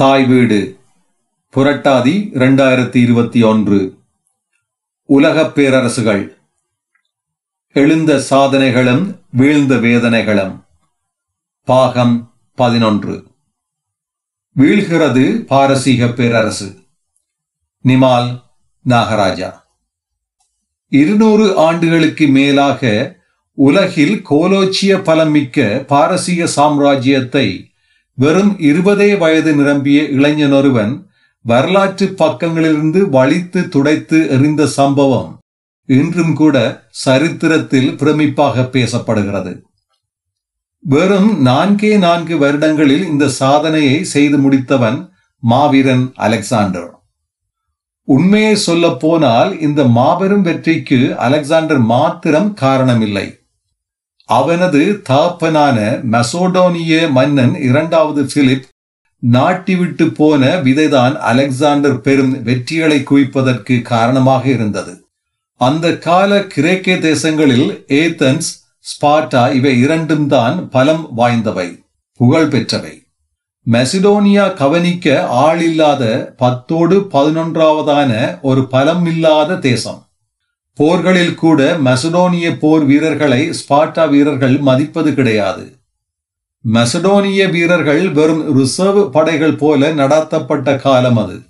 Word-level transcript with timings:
தாய் 0.00 0.24
வீடு. 0.24 0.78
புரட்டாதி 1.54 2.30
இரண்டாயிரத்தி 2.34 2.96
இருபத்தி 2.96 3.42
ஒன்று. 3.42 3.98
உலகப் 5.04 5.58
பேரரசுகள். 5.58 6.36
எழுந்த 7.72 8.22
சாதனைகளும் 8.30 9.20
வீழ்ந்த 9.30 9.74
வேதனைகளும். 9.74 10.64
பாகம் 11.64 12.34
பதினொன்று. 12.54 13.26
வீழ்கிறது 14.56 15.38
பாரசீக 15.38 16.08
பேரரசு. 16.08 16.78
நிமால் 17.84 18.42
நாகராஜா. 18.88 19.52
இருநூறு 20.88 21.56
ஆண்டுகளுக்கு 21.56 22.26
மேலாக 22.26 23.16
உலகில் 23.54 24.22
கோலோச்சிய 24.30 25.02
பலமிக்க 25.02 25.84
பாரசீக 25.86 26.44
சாம்ராஜ்யத்தை 26.56 27.69
வெறும் 28.20 28.58
இருபதே 28.58 29.18
வயது 29.18 29.54
நிரம்பிய 29.54 30.02
இளைஞனொருவன் 30.02 31.06
வரலாற்று 31.42 32.06
பக்கங்களிலிருந்து 32.06 33.00
வலித்து 33.16 33.68
துடைத்து 33.68 34.28
எறிந்த 34.28 34.66
சம்பவம் 34.66 35.30
இன்றும் 35.84 36.34
கூட 36.34 36.56
சரித்திரத்தில் 36.90 37.90
பிரமிப்பாக 37.90 38.64
பேசப்படுகிறது. 38.76 39.52
வெறும் 40.78 41.46
நான்கே 41.46 41.98
நான்கு 41.98 42.38
வருடங்களில் 42.38 43.04
இந்த 43.04 43.28
சாதனையை 43.28 44.04
செய்து 44.04 44.38
முடித்தவன் 44.38 44.98
மாவீரன் 45.38 46.12
அலெக்சாண்டர். 46.14 46.90
உண்மையை 48.04 48.54
சொல்ல 48.54 48.94
போனால் 48.94 49.60
இந்த 49.60 49.84
மாபெரும் 49.84 50.42
வெற்றிக்கு 50.42 51.00
அலெக்சாண்டர் 51.16 51.82
மாத்திரம் 51.94 52.54
காரணமில்லை. 52.54 53.26
அவனது 54.38 54.82
தாப்பனான 55.08 55.78
மெசோடோனிய 56.12 57.10
மன்னன் 57.10 57.54
இரண்டாவது 57.68 58.22
பிலிப் 58.34 58.66
நாட்டி 59.22 59.74
விட்டு 59.76 60.04
போன 60.10 60.42
விதைதான் 60.66 61.14
அலெக்சாண்டர் 61.30 61.98
பெரும் 62.00 62.34
வெற்றிகளை 62.46 62.98
குவிப்பதற்கு 63.02 63.74
காரணமாக 63.82 64.44
இருந்தது. 64.48 64.94
அந்த 65.60 65.86
கால 65.98 66.40
கிரேக்க 66.46 66.94
தேசங்களில் 67.08 67.68
ஏத்தன்ஸ் 67.98 68.48
ஸ்பார்டா 68.90 69.44
இவை 69.52 69.74
இரண்டும் 69.78 70.26
தான் 70.26 70.56
பலம் 70.68 71.04
வாய்ந்தவை 71.16 71.68
புகழ் 72.20 72.50
பெற்றவை. 72.54 72.94
மெசிடோனியா 73.66 74.46
கவனிக்க 74.54 75.06
ஆளில்லாத 75.46 76.04
பத்தோடு 76.36 76.96
பதினொன்றாவதான 77.14 78.12
ஒரு 78.42 78.62
பலம் 78.68 79.04
இல்லாத 79.06 79.58
தேசம். 79.68 80.00
போர்களில் 80.80 81.34
கூட 81.34 81.78
மெசடோனிய 81.84 82.58
போர் 82.58 82.84
வீரர்களை 82.84 83.50
ஸ்பாட்டா 83.50 84.08
வீரர்கள் 84.08 84.58
மதிப்பது 84.58 85.14
கிடையாது. 85.14 85.76
மெசடோனிய 86.72 87.50
வீரர்கள் 87.50 88.10
வெறும் 88.10 88.56
ரிசர்வ் 88.56 89.12
படைகள் 89.12 89.54
போல 89.54 89.94
நடாத்தப்பட்ட 89.94 90.76
காலம் 90.76 91.16
அது. 91.16 91.40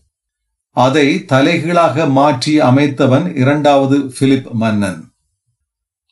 அதை 0.70 1.24
தலைகீழாக 1.24 2.06
மாற்றி 2.06 2.60
அமைத்தவன் 2.60 3.36
இரண்டாவது 3.36 4.12
பிலிப் 4.18 4.48
மன்னன். 4.52 5.10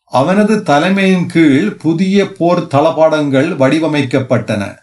அவனது 0.04 0.62
தலைமையின் 0.62 1.26
கீழ் 1.26 1.76
புதிய 1.76 2.32
போர் 2.32 2.66
தளபாடங்கள் 2.66 3.56
வடிவமைக்கப்பட்டன. 3.56 4.76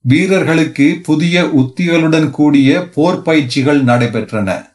வீரர்களுக்கு 0.00 1.00
புதிய 1.02 1.46
உத்திகளுடன் 1.46 2.30
கூடிய 2.30 2.88
போர் 2.88 3.22
பயிற்சிகள் 3.22 3.84
நடைபெற்றன. 3.84 4.67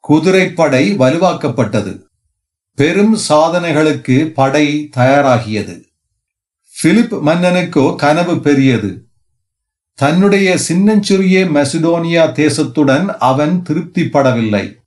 குதிரைப்படை 0.00 0.94
வலுவாக்கப்பட்டது. 0.94 2.06
பெரும் 2.74 3.18
சாதனைகளுக்கு 3.28 4.26
படை 4.26 4.90
தயாராகியது. 4.96 5.82
பிலிப் 6.82 7.14
மன்னனுக்கோ 7.14 7.94
கனவு 7.94 8.40
பெரியது. 8.40 9.04
தன்னுடைய 9.94 10.58
சின்னஞ்சிறிய 10.58 11.44
மெசிடோனியா 11.44 12.26
தேசத்துடன் 12.32 13.06
அவன் 13.06 13.62
திருப்திப்படவில்லை. 13.68 14.78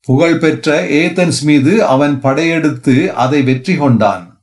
புகழ்பெற்ற 0.00 0.88
ஏதன்ஸ் 0.88 1.42
மீது 1.42 1.84
அவன் 1.84 2.20
படையெடுத்து 2.20 3.14
அதை 3.14 3.42
வெற்றி 3.42 3.76
கொண்டான். 3.76 4.40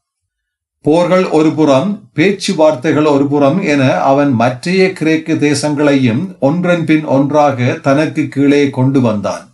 போர்கள் 0.82 1.26
ஒருபுறம் 1.26 2.10
பேச்சுவார்த்தைகள் 2.14 3.06
ஒருபுறம் 3.06 3.62
என 3.62 3.92
அவன் 3.92 4.32
மற்றைய 4.32 4.94
கிரேக்க 4.94 5.34
தேசங்களையும் 5.34 6.40
ஒன்றன் 6.40 6.86
பின் 6.86 7.06
ஒன்றாக 7.06 7.74
தனக்கு 7.74 8.28
கீழே 8.28 8.70
கொண்டு 8.70 9.02
வந்தான். 9.02 9.53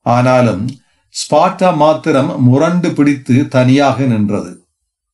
ஆனாலும் 0.00 0.68
ஸ்பார்டா 1.14 1.76
மாத்திரம் 1.76 2.42
முரண்டு 2.42 2.92
பிடித்து 2.92 3.48
தனியாக 3.48 4.04
நின்றது. 4.04 4.66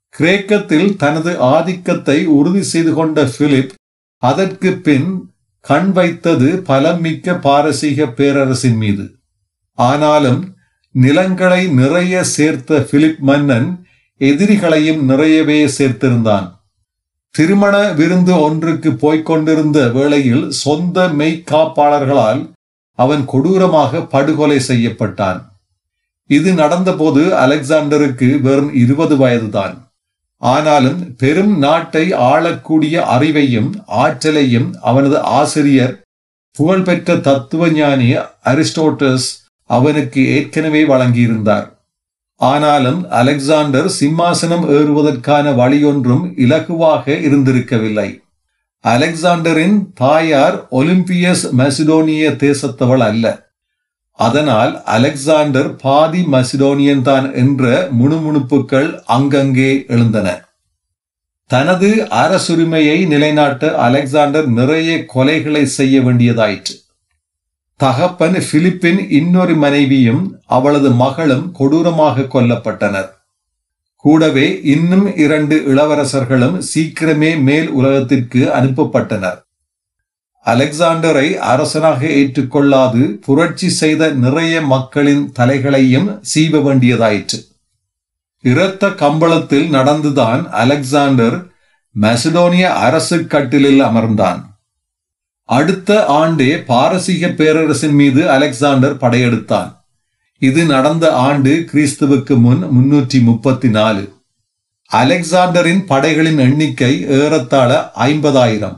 கிரேக்கத்தில் 0.09 0.97
தனது 0.97 1.41
ஆதிக்கத்தை 1.41 2.27
உறுதி 2.27 2.63
செய்து 2.63 2.95
கொண்ட 2.95 3.25
பிலிப் 3.39 3.73
அதற்கு 4.17 4.73
பின் 4.73 5.35
கண் 5.61 5.93
வைத்தது 5.93 6.63
பலமிக்க 6.67 7.41
பாரசீக 7.41 8.07
பேரரசின் 8.07 8.77
மீது. 8.77 9.19
ஆனாலும் 9.73 10.55
நிலங்களை 10.91 11.69
நிறைய 11.69 12.25
சேர்த்த 12.25 12.81
பிலிப் 12.91 13.19
மன்னன் 13.19 13.87
எதிரிகளையும் 14.21 15.03
நிறையவே 15.03 15.67
சேர்த்திருந்தான். 15.79 16.55
திருமண 17.31 17.93
விருந்து 17.93 18.41
ஒன்றுக்கு 18.41 18.95
போய்க் 18.95 19.27
கொண்டிருந்த 19.27 19.89
வேளையில் 19.89 20.51
சொந்த 20.51 21.09
மெய்காப்பாளர்களால் 21.09 22.55
அவன் 22.97 23.25
கொடூரமாக 23.33 24.03
படுகொலை 24.15 24.59
செய்யப்பட்டான். 24.69 25.41
இது 26.31 26.53
நடந்தபோது 26.53 27.23
அலெக்சாண்டருக்கு 27.45 28.29
வெறும் 28.41 28.75
இருபது 28.75 29.17
வயதுதான். 29.17 29.75
ஆனாலும் 30.43 31.17
பெரும் 31.17 31.55
நாட்டை 31.59 32.12
ஆளக்கூடிய 32.12 33.05
அறிவையும் 33.15 33.71
ஆற்றலையும் 33.87 34.69
அவனது 34.81 35.19
ஆசிரியர் 35.39 35.95
புகழ்பெற்ற 36.57 37.17
தத்துவ 37.17 37.69
ஞானி 37.71 38.11
அரிஸ்டோட்டஸ் 38.53 39.28
அவனுக்கு 39.71 40.21
ஏற்கனவே 40.37 40.83
வழங்கியிருந்தார். 40.84 41.67
ஆனாலும் 42.41 43.01
அலெக்சாண்டர் 43.11 43.89
சிம்மாசனம் 44.01 44.65
ஏறுவதற்கான 44.77 45.53
வழியொன்றும் 45.53 46.25
இலகுவாக 46.45 47.15
இருந்திருக்கவில்லை. 47.28 48.09
அலெக்சாண்டரின் 48.85 49.77
தாயார் 49.95 50.57
ஒலிம்பியஸ் 50.71 51.45
மெசிடோனிய 51.61 52.25
தேசத்தவள் 52.43 53.05
அல்ல. 53.07 53.25
அதனால் 54.19 54.73
அலெக்சாண்டர் 54.85 55.71
பாதி 55.77 56.23
மசிடோனியன் 56.35 57.03
தான் 57.03 57.27
என்ற 57.35 57.89
முணுமுணுப்புகள் 58.01 58.89
அங்கங்கே 59.07 59.73
எழுந்தன. 59.87 60.29
தனது 61.51 61.91
அரசுரிமையை 62.23 63.07
நிலைநாட்ட 63.07 63.73
அலெக்சாண்டர் 63.87 64.49
நிறைய 64.49 65.05
கொலைகளை 65.15 65.63
செய்ய 65.79 66.01
வேண்டியதாயிற்று. 66.01 66.75
தகப்பன் 67.81 68.39
பிலிப்பின் 68.51 69.01
இன்னொரு 69.11 69.55
மனைவியும் 69.55 70.23
அவளது 70.47 70.91
மகளும் 71.03 71.47
கொடூரமாக 71.53 72.29
கொல்லப்பட்டனர். 72.35 73.11
கூடவே 74.06 74.61
இன்னும் 74.62 75.17
இரண்டு 75.17 75.56
இளவரசர்களும் 75.67 76.62
சீக்கிரமே 76.75 77.43
மேல் 77.43 77.69
உலகத்திற்கு 77.69 78.41
அனுப்பப்பட்டனர். 78.47 79.39
அலெக்சாண்டரை 80.47 81.34
அரசனாக 81.34 82.06
ஏற்றுக்கொள்ளாது 82.06 83.03
புரட்சி 83.05 83.69
செய்த 83.69 84.11
நிறைய 84.11 84.61
மக்களின் 84.61 85.33
தலைகளையும் 85.39 86.21
சீவ 86.34 86.59
வேண்டியதாயிற்று. 86.59 87.39
இரத்த 88.43 88.89
கம்பளத்தில் 88.89 89.69
நடந்துதான் 89.69 90.49
அலெக்சாண்டர் 90.50 91.47
மெசடோனிய 92.00 92.62
அரசு 92.62 93.27
கட்டிலில் 93.27 93.81
அமர்ந்தான். 93.81 94.41
அடுத்த 95.45 96.05
ஆண்டே 96.09 96.65
பாரசீக 96.65 97.28
பேரரசின் 97.28 97.95
மீது 97.95 98.31
அலெக்சாண்டர் 98.31 98.97
படையெடுத்தான். 98.97 99.76
இது 100.39 100.65
நடந்த 100.67 101.05
ஆண்டு 101.13 101.53
கிறிஸ்துவுக்கு 101.73 102.35
முன் 102.41 102.63
முன்னூற்றி 102.65 103.23
முப்பத்தி 103.23 103.69
நாலு 103.69 104.15
அலெக்சாண்டரின் 104.91 105.81
படைகளின் 105.87 106.39
எண்ணிக்கை 106.39 106.91
ஏறத்தாழ 107.19 107.91
ஐம்பதாயிரம். 107.95 108.77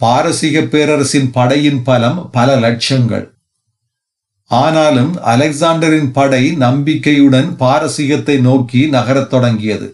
பாரசீக 0.00 0.60
பேரரசின் 0.60 1.30
படையின் 1.30 1.82
பலம் 1.82 2.28
பல 2.32 2.56
லட்சங்கள். 2.56 3.26
ஆனாலும் 4.50 5.12
அலெக்சாண்டரின் 5.24 6.10
படை 6.12 6.50
நம்பிக்கையுடன் 6.56 7.48
பாரசீகத்தை 7.58 8.40
நோக்கி 8.40 8.88
நகரத் 8.88 9.30
தொடங்கியது. 9.30 9.88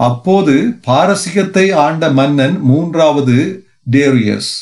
அப்போது 0.00 0.54
பாரசீகத்தை 0.86 1.66
ஆண்ட 1.74 2.10
மன்னன் 2.10 2.60
மூன்றாவது 2.60 3.66
டேரியஸ். 3.90 4.52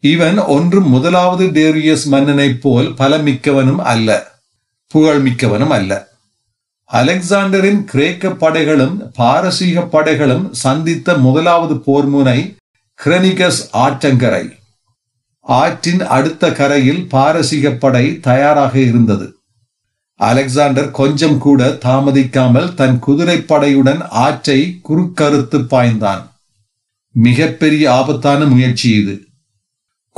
இவன் 0.00 0.38
ஒன்று 0.38 0.80
முதலாவது 0.80 1.46
டேரியஸ் 1.46 2.04
மன்னனைப் 2.04 2.62
போல் 2.62 2.86
பலமிக்கவனும் 2.86 3.76
அல்ல 3.76 4.30
புகழ்மிக்கவனும் 4.94 5.74
அல்ல. 5.78 6.08
அலெக்சாண்டரின் 6.92 7.84
கிரேக்க 7.84 8.28
படைகளும் 8.28 9.10
பாரசீக 9.14 9.80
படைகளும் 9.80 10.50
சந்தித்த 10.52 11.18
முதலாவது 11.18 11.74
போர்முனை 11.74 12.56
கிரனிகஸ் 13.04 13.60
ஆற்றங்கரை. 13.72 14.50
ஆற்றின் 15.40 16.06
அடுத்த 16.06 16.52
கரையில் 16.52 17.08
பாரசீக 17.08 17.70
படை 17.70 18.20
தயாராக 18.20 18.78
இருந்தது. 18.78 19.36
அலெக்சாண்டர் 20.14 20.90
கொஞ்சம் 20.90 21.38
கூட 21.38 21.68
தாமதிக்காமல் 21.68 22.74
தன் 22.74 22.98
குதிரைப்படையுடன் 23.06 24.02
ஆற்றை 24.08 24.80
குறுக்கறுத்து 24.88 25.66
பாய்ந்தான். 25.70 26.22
மிகப்பெரிய 27.12 27.92
ஆபத்தான 27.92 28.44
முயற்சி 28.44 28.90
இது. 28.90 29.28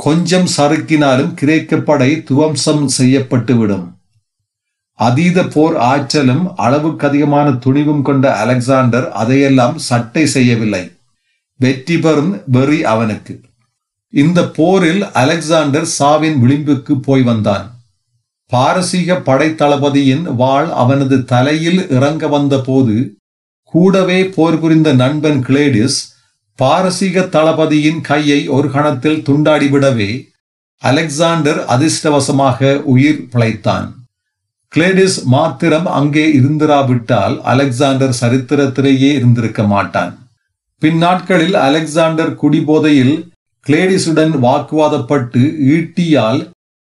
கொஞ்சம் 0.03 0.47
சறுக்கினாலும் 0.57 1.33
கிரேக்க 1.39 1.77
படை 1.77 2.09
துவம்சம் 2.29 2.85
செய்யப்பட்டுவிடும். 2.97 3.85
அதீத 4.99 5.37
போர் 5.53 5.77
ஆற்றலும் 5.91 6.43
அளவுக்கு 6.55 7.07
அதிகமான 7.07 7.47
துணிவும் 7.63 8.01
கொண்ட 8.01 8.25
அலெக்சாண்டர் 8.43 9.07
அதையெல்லாம் 9.21 9.77
சட்டை 9.89 10.23
செய்யவில்லை. 10.25 10.83
வெற்றி 11.59 11.97
பெறும் 11.97 12.33
வெறி 12.45 12.79
அவனுக்கு. 12.93 13.33
இந்த 14.13 14.39
போரில் 14.57 15.03
அலெக்சாண்டர் 15.21 15.87
சாவின் 15.97 16.37
விளிம்புக்கு 16.43 16.95
போய் 17.07 17.21
வந்தான். 17.21 17.65
பாரசீக 18.51 19.15
படைத்தளபதியின் 19.27 20.25
வாள் 20.41 20.69
அவனது 20.81 21.17
தலையில் 21.25 21.81
இறங்க 21.89 22.27
வந்தபோது 22.27 22.95
கூடவே 23.73 24.19
போர் 24.35 24.57
புரிந்த 24.59 24.89
நண்பன் 24.93 25.39
கிளேடிஸ் 25.47 25.99
பாரசீக 26.59 27.21
தளபதியின் 27.35 28.01
கையை 28.01 28.47
ஒரு 28.47 28.67
கணத்தில் 28.71 29.23
துண்டாடிவிடவே 29.27 30.11
அலெக்சாண்டர் 30.81 31.59
அதிர்ஷ்டவசமாக 31.65 32.81
உயிர் 32.93 33.21
பிழைத்தான். 33.33 33.87
கிளேடிஸ் 34.71 35.17
மாத்திரம் 35.25 35.85
அங்கே 35.85 36.25
இருந்திராவிட்டால் 36.39 37.35
அலெக்சாண்டர் 37.41 38.15
சரித்திரத்திலேயே 38.21 39.09
இருந்திருக்க 39.13 39.63
மாட்டான். 39.63 40.13
பின்னாட்களில் 40.81 41.53
அலெக்சாண்டர் 41.67 42.33
குடிபோதையில் 42.35 43.15
கிளேடிஸுடன் 43.65 44.33
வாக்குவாதப்பட்டு 44.45 45.43
ஈட்டியால் 45.75 46.41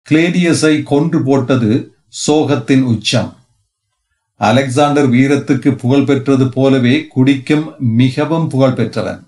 கிளேடியஸை 0.07 0.75
கொன்று 0.83 1.23
போட்டது 1.23 1.73
சோகத்தின் 2.27 2.85
உச்சம். 2.95 3.31
அலெக்சாண்டர் 4.41 5.09
வீரத்துக்கு 5.11 5.71
புகழ் 5.83 6.07
பெற்றது 6.09 6.49
போலவே 6.49 6.97
குடிக்கும் 7.15 7.67
மிகவும் 8.01 8.49
புகழ் 8.49 8.77
பெற்றவன் 8.81 9.23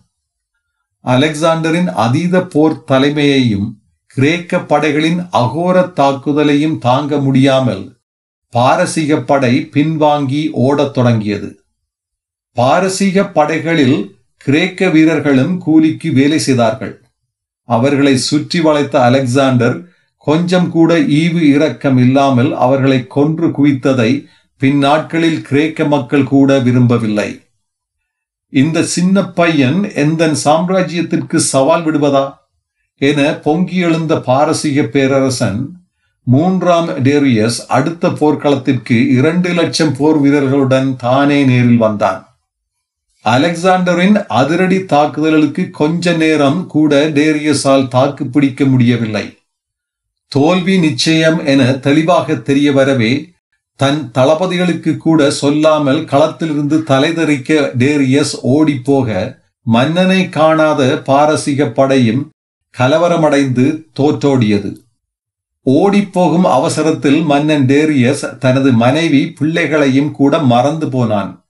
அலெக்சாண்டரின் 1.06 1.90
அதீத 2.04 2.36
போர் 2.44 2.84
தலைமையையும் 2.84 3.68
கிரேக்க 4.06 4.60
படைகளின் 4.60 5.20
அகோர 5.32 5.76
தாக்குதலையும் 6.00 6.78
தாங்க 6.78 7.18
முடியாமல் 7.18 7.84
பாரசீக 8.54 9.20
படை 9.20 9.54
பின்வாங்கி 9.74 10.42
ஓடத் 10.66 10.94
தொடங்கியது. 10.94 11.48
பாரசீக 12.56 13.24
படைகளில் 13.28 13.98
கிரேக்க 14.36 14.88
வீரர்களும் 14.88 15.54
கூலிக்கு 15.58 16.12
வேலை 16.12 16.38
செய்தார்கள். 16.38 16.94
அவர்களை 17.68 18.14
சுற்றி 18.16 18.60
வளைத்த 18.60 18.96
அலெக்சாண்டர் 19.00 19.76
கொஞ்சம் 20.26 20.68
கூட 20.68 20.98
ஈவு 20.98 21.42
இரக்கம் 21.54 21.98
இல்லாமல் 21.98 22.50
அவர்களை 22.54 23.00
கொன்று 23.06 23.48
குவித்ததை 23.48 24.10
பின்னாட்களில் 24.60 25.40
கிரேக்க 25.40 25.84
மக்கள் 25.84 26.24
கூட 26.24 26.58
விரும்பவில்லை. 26.58 27.30
இந்த 28.60 28.82
சின்ன 28.82 29.24
பையன் 29.38 29.78
எந்த 29.94 30.26
சாம்ராஜ்யத்திற்கு 30.44 31.36
சவால் 31.52 31.84
விடுவதா? 31.84 32.26
என 33.00 33.20
பொங்கி 33.38 33.76
எழுந்த 33.76 34.14
பாரசீக 34.20 34.82
பேரரசன் 34.82 35.58
மூன்றாம் 36.26 36.88
டேரியஸ் 36.88 37.58
அடுத்த 37.68 38.10
போர்க்களத்திற்கு 38.10 38.96
இரண்டு 39.08 39.50
லட்சம் 39.52 39.92
போர் 39.98 40.18
வீரர்களுடன் 40.20 40.88
தானே 40.96 41.44
நேரில் 41.44 41.76
வந்தான். 41.76 42.20
அலெக்சாண்டரின் 43.24 44.16
அதிரடி 44.40 44.78
தாக்குதல்களுக்கு 44.84 45.70
கொஞ்ச 45.70 46.14
நேரம் 46.16 46.66
கூட 46.66 47.08
டேரியஸால் 47.08 47.88
தாக்கு 47.88 48.26
பிடிக்க 48.26 48.64
முடியவில்லை. 48.64 49.26
தோல்வி 50.32 50.78
நிச்சயம் 50.78 51.46
என 51.46 51.62
தெளிவாக 51.86 52.34
தெரிய 52.48 52.72
வரவே 52.72 53.12
தன் 53.76 54.10
தளபதிகளுக்கு 54.10 54.96
கூட 54.96 55.30
சொல்லாமல் 55.30 56.04
களத்திலிருந்து 56.04 56.78
தலைதறிக்க 56.78 57.70
டேரியஸ் 57.78 58.34
ஓடிப்போக 58.42 59.38
மன்னனை 59.62 60.28
காணாத 60.28 61.02
பாரசீக 61.04 61.66
படையும் 61.66 62.30
கலவரமடைந்து 62.78 63.84
தோற்றோடியது. 63.98 64.84
ஓடிப்போகும் 65.66 66.42
அவசரத்தில் 66.42 67.22
மன்னன் 67.22 67.66
டேரியஸ் 67.66 68.38
தனது 68.38 68.72
மனைவி 68.72 69.26
பிள்ளைகளையும் 69.30 70.10
கூட 70.10 70.38
மறந்து 70.38 70.88
போனான். 70.88 71.44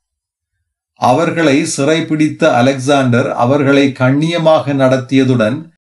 அவர்களை 0.93 1.67
சிறைபிடித்த 1.76 2.50
அலெக்சாண்டர் 2.50 3.32
அவர்களை 3.32 3.93
கண்ணியமாக 3.93 4.73
நடத்தியதுடன் 4.73 5.75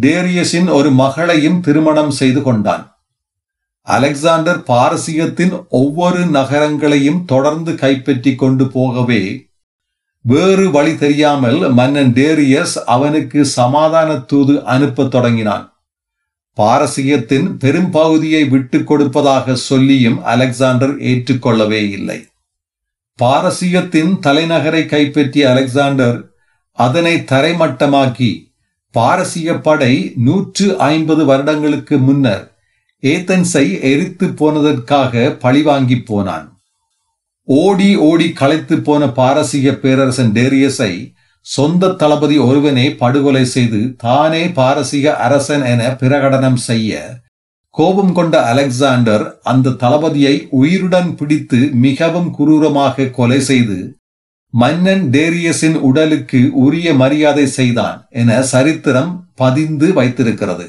டேரியஸின் 0.00 0.70
ஒரு 0.70 0.90
மகளையும் 0.90 1.60
திருமணம் 1.60 2.10
செய்து 2.10 2.42
கொண்டான். 2.42 2.91
அலெக்சாண்டர் 3.86 4.58
பாரசீகத்தின் 4.58 5.66
ஒவ்வொரு 5.68 6.26
நகரங்களையும் 6.26 7.24
தொடர்ந்து 7.24 7.74
கைப்பற்றி 7.74 8.34
கொண்டு 8.34 8.66
போகவே 8.66 9.50
வேறு 10.20 10.70
வழி 10.70 10.98
தெரியாமல் 10.98 11.70
மன்னன் 11.72 12.12
டேரியஸ் 12.12 12.76
அவனுக்கு 12.84 13.44
சமாதான 13.44 14.16
தூது 14.16 14.64
அனுப்பத் 14.64 15.10
தொடங்கினான். 15.10 15.80
பாரசீகத்தின் 16.58 17.56
பெரும்பகுதியை 17.56 18.44
விட்டு 18.48 18.84
கொடுப்பதாக 18.84 19.54
சொல்லியும் 19.54 20.22
அலெக்சாண்டர் 20.22 20.98
ஏற்றுக்கொள்ளவே 21.00 21.90
இல்லை. 21.90 22.28
பாரசீகத்தின் 23.18 24.12
தலைநகரை 24.20 24.86
கைப்பற்றிய 24.86 25.50
அலெக்சாண்டர் 25.50 26.30
அதனை 26.72 27.14
தரைமட்டமாக்கி 27.16 28.52
பாரசீக 28.90 29.58
படை 29.58 30.12
நூற்று 30.16 30.78
ஐம்பது 30.78 31.24
வருடங்களுக்கு 31.24 31.98
முன்னர் 31.98 32.51
ஏத்தன்ஸை 33.02 33.66
எரித்து 33.90 34.26
போனதற்காக 34.40 35.30
பழிவாங்கி 35.44 35.96
போனான். 36.00 36.46
ஓடி 37.48 37.96
ஓடி 38.08 38.32
களைத்து 38.32 38.76
போன 38.82 39.06
பாரசீக 39.18 39.72
பேரரசன் 39.72 40.32
டேரியஸை 40.32 40.92
சொந்த 41.46 41.88
தளபதி 42.00 42.36
ஒருவனே 42.38 42.84
படுகொலை 43.00 43.44
செய்து 43.44 43.80
தானே 43.96 44.42
பாரசீக 44.58 45.14
அரசன் 45.16 45.64
என 45.70 45.82
பிரகடனம் 46.00 46.60
செய்ய 46.68 47.00
கோபம் 47.70 48.12
கொண்ட 48.12 48.34
அலெக்சாண்டர் 48.42 49.24
அந்த 49.42 49.74
தளபதியை 49.82 50.34
உயிருடன் 50.50 51.10
பிடித்து 51.14 51.60
மிகவும் 51.86 52.30
குரூரமாக 52.38 53.10
கொலை 53.10 53.40
செய்து 53.40 53.78
மன்னன் 54.54 55.04
டேரியஸின் 55.10 55.78
உடலுக்கு 55.88 56.40
உரிய 56.64 56.88
மரியாதை 56.94 57.46
செய்தான் 57.46 57.98
என 58.10 58.42
சரித்திரம் 58.42 59.12
பதிந்து 59.34 59.92
வைத்திருக்கிறது. 59.92 60.66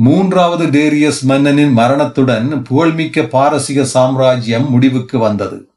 மூன்றாவது 0.00 0.66
டேரியஸ் 0.66 1.22
மன்னனின் 1.22 1.72
மரணத்துடன் 1.72 2.62
புகழ்மிக்க 2.62 3.22
பாரசீக 3.22 3.84
சாம்ராஜ்யம் 3.84 4.70
முடிவுக்கு 4.70 5.18
வந்தது. 5.18 5.70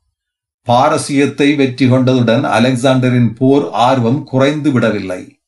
பாரசீகத்தை 0.67 1.55
வெற்றி 1.55 1.89
கொண்டதுடன் 1.89 2.43
அலெக்சாண்டரின் 2.43 3.35
போர் 3.35 3.71
ஆர்வம் 3.71 4.23
குறைந்து 4.23 4.71
விடவில்லை. 4.71 5.39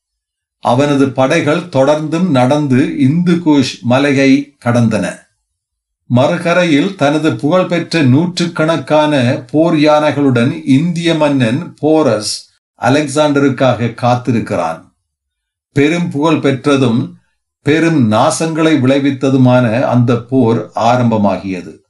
அவனது 0.58 1.08
படைகள் 1.08 1.58
தொடர்ந்தும் 1.58 2.28
நடந்து 2.28 2.98
இந்து 2.98 3.34
குஷ் 3.34 3.80
மலையை 3.80 4.56
கடந்தன. 4.64 5.18
மறுகரையில் 6.04 6.94
தனது 6.94 7.36
புகழ்பெற்ற 7.36 8.02
நூற்றுக்கணக்கான 8.02 9.44
போர் 9.52 9.74
யானைகளுடன் 9.74 10.62
இந்திய 10.64 11.14
மன்னன் 11.14 11.76
போரஸ் 11.82 12.50
அலெக்சாண்டருக்காக 12.80 13.94
காத்திருக்கிறான். 13.94 14.94
பெரும் 15.72 16.10
புகழ் 16.10 16.40
பெற்றதும் 16.40 17.13
பெரும் 17.64 18.12
நாசங்களை 18.12 18.72
விளைவித்ததுமான 18.80 19.82
அந்த 19.82 20.16
போர் 20.30 20.70
ஆரம்பமாகியது. 20.74 21.83